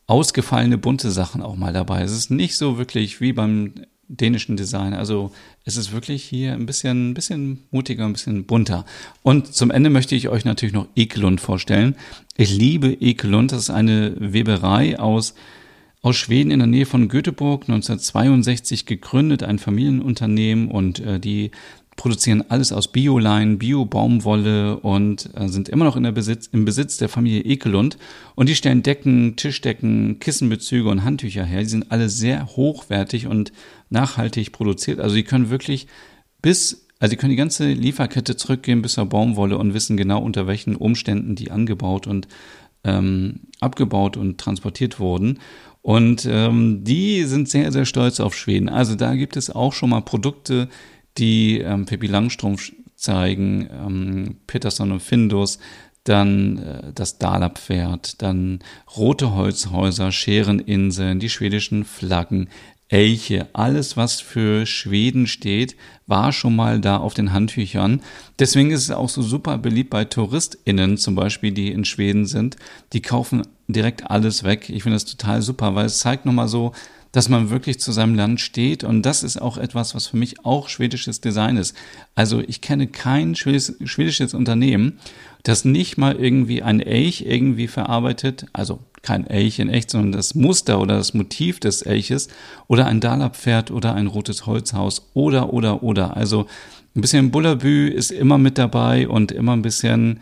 ausgefallene 0.06 0.76
bunte 0.76 1.10
Sachen 1.10 1.40
auch 1.40 1.56
mal 1.56 1.72
dabei. 1.72 2.02
Es 2.02 2.12
ist 2.12 2.30
nicht 2.30 2.58
so 2.58 2.76
wirklich 2.76 3.22
wie 3.22 3.32
beim 3.32 3.72
dänischen 4.06 4.58
Design. 4.58 4.92
Also 4.92 5.32
es 5.64 5.78
ist 5.78 5.92
wirklich 5.92 6.24
hier 6.24 6.52
ein 6.52 6.66
bisschen, 6.66 7.12
ein 7.12 7.14
bisschen 7.14 7.62
mutiger, 7.70 8.04
ein 8.04 8.12
bisschen 8.12 8.44
bunter. 8.44 8.84
Und 9.22 9.54
zum 9.54 9.70
Ende 9.70 9.88
möchte 9.88 10.14
ich 10.14 10.28
euch 10.28 10.44
natürlich 10.44 10.74
noch 10.74 10.88
Ekelund 10.94 11.40
vorstellen. 11.40 11.96
Ich 12.36 12.54
liebe 12.54 12.88
Ekelund. 12.88 13.52
Das 13.52 13.60
ist 13.60 13.70
eine 13.70 14.14
Weberei 14.18 14.98
aus 14.98 15.34
aus 16.02 16.16
Schweden 16.16 16.50
in 16.50 16.60
der 16.60 16.68
Nähe 16.68 16.86
von 16.86 17.08
Göteborg, 17.08 17.62
1962 17.62 18.86
gegründet, 18.86 19.42
ein 19.42 19.58
Familienunternehmen 19.58 20.70
und 20.70 21.00
äh, 21.00 21.18
die 21.18 21.50
produzieren 21.98 22.44
alles 22.48 22.72
aus 22.72 22.88
Biolein, 22.88 23.58
Bio-Baumwolle 23.58 24.78
und 24.78 25.28
äh, 25.34 25.48
sind 25.48 25.68
immer 25.68 25.84
noch 25.84 25.96
in 25.96 26.04
der 26.04 26.12
Besitz, 26.12 26.46
im 26.46 26.64
Besitz 26.64 26.96
der 26.96 27.08
Familie 27.08 27.42
Ekelund. 27.42 27.98
Und 28.36 28.48
die 28.48 28.54
stellen 28.54 28.82
Decken, 28.82 29.36
Tischdecken, 29.36 30.20
Kissenbezüge 30.20 30.88
und 30.88 31.04
Handtücher 31.04 31.44
her. 31.44 31.60
Die 31.60 31.68
sind 31.68 31.90
alle 31.90 32.08
sehr 32.08 32.46
hochwertig 32.46 33.26
und 33.26 33.52
nachhaltig 33.90 34.52
produziert. 34.52 35.00
Also 35.00 35.16
die 35.16 35.24
können 35.24 35.50
wirklich 35.50 35.88
bis, 36.40 36.86
also 37.00 37.10
die 37.10 37.16
können 37.16 37.30
die 37.30 37.36
ganze 37.36 37.72
Lieferkette 37.72 38.36
zurückgehen 38.36 38.80
bis 38.80 38.92
zur 38.92 39.06
Baumwolle 39.06 39.58
und 39.58 39.74
wissen 39.74 39.96
genau 39.96 40.22
unter 40.22 40.46
welchen 40.46 40.76
Umständen 40.76 41.34
die 41.34 41.50
angebaut 41.50 42.06
und 42.06 42.28
ähm, 42.84 43.40
abgebaut 43.60 44.16
und 44.16 44.38
transportiert 44.38 45.00
wurden. 45.00 45.38
Und 45.82 46.26
ähm, 46.30 46.84
die 46.84 47.24
sind 47.24 47.48
sehr, 47.48 47.72
sehr 47.72 47.84
stolz 47.84 48.20
auf 48.20 48.36
Schweden. 48.36 48.68
Also 48.68 48.94
da 48.94 49.14
gibt 49.14 49.36
es 49.36 49.50
auch 49.50 49.72
schon 49.72 49.90
mal 49.90 50.02
Produkte, 50.02 50.68
die 51.16 51.60
ähm, 51.60 51.86
Pippi 51.86 52.06
Langstrumpf 52.06 52.72
zeigen, 52.94 53.68
ähm, 53.72 54.36
Peterson 54.46 54.92
und 54.92 55.00
Findus, 55.00 55.58
dann 56.04 56.58
äh, 56.58 56.92
das 56.94 57.18
Dala-Pferd, 57.18 58.22
dann 58.22 58.60
rote 58.96 59.34
Holzhäuser, 59.34 60.10
Schereninseln, 60.10 61.20
die 61.20 61.28
schwedischen 61.28 61.84
Flaggen, 61.84 62.48
Elche, 62.88 63.48
alles 63.52 63.96
was 63.96 64.20
für 64.20 64.64
Schweden 64.64 65.26
steht, 65.26 65.76
war 66.06 66.32
schon 66.32 66.56
mal 66.56 66.80
da 66.80 66.96
auf 66.96 67.12
den 67.12 67.32
Handtüchern. 67.32 68.00
Deswegen 68.38 68.70
ist 68.70 68.84
es 68.84 68.90
auch 68.90 69.10
so 69.10 69.20
super 69.20 69.58
beliebt 69.58 69.90
bei 69.90 70.06
TouristInnen 70.06 70.96
zum 70.96 71.14
Beispiel, 71.14 71.52
die 71.52 71.70
in 71.70 71.84
Schweden 71.84 72.24
sind. 72.24 72.56
Die 72.94 73.02
kaufen 73.02 73.42
direkt 73.66 74.10
alles 74.10 74.42
weg. 74.42 74.70
Ich 74.70 74.82
finde 74.82 74.96
das 74.96 75.04
total 75.04 75.42
super, 75.42 75.74
weil 75.74 75.86
es 75.86 75.98
zeigt 75.98 76.24
nochmal 76.24 76.48
so, 76.48 76.72
dass 77.12 77.28
man 77.28 77.50
wirklich 77.50 77.78
zu 77.78 77.92
seinem 77.92 78.14
Land 78.14 78.40
steht. 78.40 78.84
Und 78.84 79.02
das 79.02 79.22
ist 79.22 79.40
auch 79.40 79.58
etwas, 79.58 79.94
was 79.94 80.06
für 80.06 80.16
mich 80.16 80.44
auch 80.44 80.68
schwedisches 80.68 81.20
Design 81.20 81.58
ist. 81.58 81.76
Also 82.14 82.40
ich 82.40 82.62
kenne 82.62 82.86
kein 82.86 83.34
schwedisches 83.34 84.34
Unternehmen, 84.34 84.98
das 85.42 85.64
nicht 85.64 85.98
mal 85.98 86.16
irgendwie 86.16 86.62
ein 86.62 86.80
Elch 86.80 87.22
irgendwie 87.22 87.68
verarbeitet, 87.68 88.46
also 88.52 88.80
kein 89.02 89.26
Elch 89.26 89.58
in 89.58 89.68
echt, 89.68 89.90
sondern 89.90 90.12
das 90.12 90.34
Muster 90.34 90.80
oder 90.80 90.96
das 90.96 91.14
Motiv 91.14 91.60
des 91.60 91.82
Elches 91.82 92.28
oder 92.66 92.86
ein 92.86 93.00
Dalapferd 93.00 93.70
oder 93.70 93.94
ein 93.94 94.06
rotes 94.06 94.46
Holzhaus 94.46 95.10
oder, 95.14 95.52
oder, 95.52 95.82
oder. 95.82 96.16
Also 96.16 96.46
ein 96.94 97.00
bisschen 97.00 97.30
Bullabü 97.30 97.88
ist 97.88 98.10
immer 98.10 98.38
mit 98.38 98.58
dabei 98.58 99.08
und 99.08 99.32
immer 99.32 99.52
ein 99.52 99.62
bisschen 99.62 100.20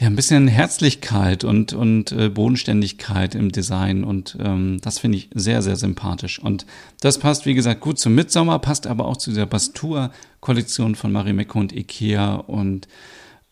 ja, 0.00 0.06
ein 0.06 0.16
bisschen 0.16 0.48
Herzlichkeit 0.48 1.44
und, 1.44 1.74
und 1.74 2.10
äh, 2.12 2.30
Bodenständigkeit 2.30 3.34
im 3.34 3.52
Design 3.52 4.02
und 4.02 4.34
ähm, 4.40 4.78
das 4.80 4.98
finde 4.98 5.18
ich 5.18 5.28
sehr, 5.34 5.60
sehr 5.60 5.76
sympathisch. 5.76 6.38
Und 6.38 6.64
das 7.02 7.18
passt, 7.18 7.44
wie 7.44 7.52
gesagt, 7.52 7.82
gut 7.82 7.98
zum 7.98 8.14
Mitsommer, 8.14 8.58
passt 8.60 8.86
aber 8.86 9.04
auch 9.04 9.18
zu 9.18 9.28
dieser 9.28 9.44
Bastur-Kollektion 9.44 10.94
von 10.94 11.12
Marimekko 11.12 11.58
und 11.58 11.76
Ikea 11.76 12.36
und 12.36 12.88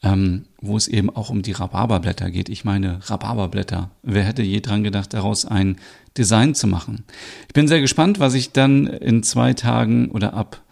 ähm, 0.03 0.45
wo 0.61 0.77
es 0.77 0.89
eben 0.89 1.11
auch 1.11 1.31
um 1.31 1.43
die 1.43 1.53
Rhabarberblätter 1.53 2.31
geht. 2.31 2.49
Ich 2.49 2.65
meine, 2.65 3.01
Rhabarberblätter. 3.03 3.91
Wer 4.03 4.25
hätte 4.25 4.43
je 4.43 4.61
dran 4.61 4.85
gedacht, 4.85 5.13
daraus 5.13 5.45
ein 5.45 5.77
Design 6.17 6.55
zu 6.55 6.67
machen? 6.67 7.05
Ich 7.49 7.55
bin 7.55 7.69
sehr 7.69 7.81
gespannt, 7.81 8.21
was 8.21 8.35
ich 8.35 8.53
dann 8.53 8.87
in 8.87 9.23
zwei 9.23 9.55
Tagen 9.55 10.11
oder 10.11 10.35
ab 10.35 10.63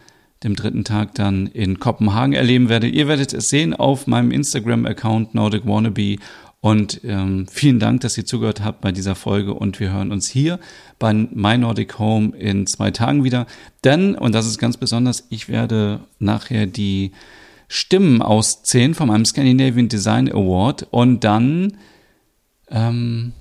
dem 0.45 0.55
dritten 0.55 0.85
Tag 0.85 1.15
dann 1.15 1.47
in 1.47 1.81
Kopenhagen 1.81 2.35
erleben 2.35 2.69
werde. 2.69 2.87
Ihr 2.87 3.09
werdet 3.09 3.33
es 3.33 3.49
sehen 3.49 3.75
auf 3.75 4.07
meinem 4.07 4.31
Instagram-Account 4.31 5.35
Nordic 5.35 5.67
Wannabe. 5.67 6.17
Und 6.61 7.01
ähm, 7.05 7.47
vielen 7.51 7.79
Dank, 7.79 8.01
dass 8.01 8.19
ihr 8.19 8.27
zugehört 8.27 8.65
habt 8.65 8.81
bei 8.81 8.91
dieser 8.91 9.15
Folge 9.15 9.55
und 9.55 9.79
wir 9.79 9.93
hören 9.93 10.11
uns 10.11 10.29
hier 10.29 10.59
bei 10.99 11.13
My 11.13 11.57
Nordic 11.57 11.99
Home 11.99 12.37
in 12.37 12.67
zwei 12.67 12.91
Tagen 12.91 13.25
wieder. 13.25 13.47
Denn, 13.85 14.15
und 14.15 14.35
das 14.35 14.47
ist 14.47 14.59
ganz 14.59 14.77
besonders, 14.77 15.27
ich 15.31 15.49
werde 15.49 16.01
nachher 16.19 16.67
die 16.67 17.13
Stimmen 17.69 18.23
auszählen 18.23 18.95
von 18.95 19.11
einem 19.11 19.25
Scandinavian 19.25 19.89
Design 19.89 20.31
Award 20.31 20.87
und 20.91 21.25
dann 21.25 21.77
ähm, 22.71 23.33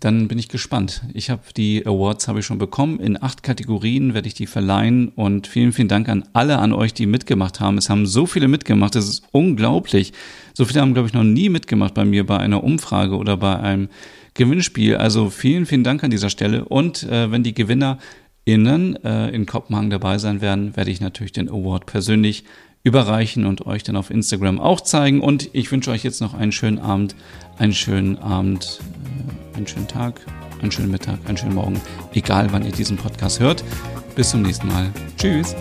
dann 0.00 0.28
bin 0.28 0.38
ich 0.38 0.48
gespannt. 0.48 1.02
Ich 1.12 1.28
habe 1.28 1.42
die 1.56 1.84
Awards 1.84 2.26
habe 2.26 2.40
ich 2.40 2.46
schon 2.46 2.58
bekommen. 2.58 3.00
In 3.00 3.22
acht 3.22 3.42
Kategorien 3.42 4.14
werde 4.14 4.28
ich 4.28 4.34
die 4.34 4.46
verleihen 4.46 5.08
und 5.08 5.46
vielen, 5.46 5.72
vielen 5.72 5.88
Dank 5.88 6.08
an 6.08 6.24
alle 6.32 6.58
an 6.58 6.72
euch, 6.72 6.94
die 6.94 7.06
mitgemacht 7.06 7.60
haben. 7.60 7.76
Es 7.76 7.90
haben 7.90 8.06
so 8.06 8.24
viele 8.24 8.48
mitgemacht. 8.48 8.94
Das 8.94 9.06
ist 9.06 9.24
unglaublich. 9.32 10.12
So 10.54 10.64
viele 10.64 10.80
haben, 10.80 10.94
glaube 10.94 11.08
ich, 11.08 11.14
noch 11.14 11.24
nie 11.24 11.50
mitgemacht 11.50 11.92
bei 11.92 12.04
mir 12.04 12.24
bei 12.24 12.38
einer 12.38 12.64
Umfrage 12.64 13.16
oder 13.16 13.36
bei 13.36 13.58
einem 13.58 13.88
Gewinnspiel. 14.32 14.96
Also 14.96 15.28
vielen, 15.28 15.66
vielen 15.66 15.84
Dank 15.84 16.02
an 16.02 16.10
dieser 16.10 16.30
Stelle. 16.30 16.64
Und 16.64 17.02
äh, 17.02 17.30
wenn 17.30 17.42
die 17.42 17.54
GewinnerInnen 17.54 19.04
äh, 19.04 19.28
in 19.30 19.44
Kopenhagen 19.44 19.90
dabei 19.90 20.16
sein 20.16 20.40
werden, 20.40 20.76
werde 20.76 20.90
ich 20.90 21.02
natürlich 21.02 21.32
den 21.32 21.50
Award 21.50 21.84
persönlich 21.84 22.44
überreichen 22.84 23.46
und 23.46 23.66
euch 23.66 23.82
dann 23.82 23.96
auf 23.96 24.10
Instagram 24.10 24.60
auch 24.60 24.80
zeigen. 24.80 25.20
Und 25.20 25.50
ich 25.52 25.72
wünsche 25.72 25.90
euch 25.90 26.04
jetzt 26.04 26.20
noch 26.20 26.34
einen 26.34 26.52
schönen 26.52 26.78
Abend, 26.78 27.16
einen 27.58 27.74
schönen 27.74 28.18
Abend, 28.18 28.80
äh, 29.52 29.56
einen 29.56 29.66
schönen 29.66 29.88
Tag, 29.88 30.20
einen 30.62 30.70
schönen 30.70 30.92
Mittag, 30.92 31.18
einen 31.26 31.36
schönen 31.36 31.54
Morgen, 31.54 31.80
egal 32.12 32.52
wann 32.52 32.64
ihr 32.64 32.72
diesen 32.72 32.96
Podcast 32.96 33.40
hört. 33.40 33.64
Bis 34.14 34.30
zum 34.30 34.42
nächsten 34.42 34.68
Mal. 34.68 34.92
Tschüss. 35.16 35.56